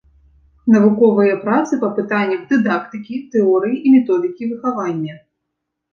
Навуковыя 0.75 1.35
працы 1.43 1.73
па 1.83 1.89
пытаннях 1.99 2.41
дыдактыкі, 2.53 3.21
тэорыі 3.35 3.77
і 3.85 3.95
методыкі 3.97 4.43
выхавання. 4.55 5.13